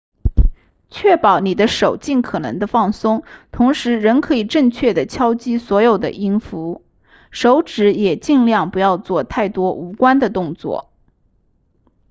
[0.89, 6.83] 确保你的手尽可能地放松同时仍可以正确地敲击所有的音符
[7.29, 10.89] 手指也尽量不要做太多无关的动作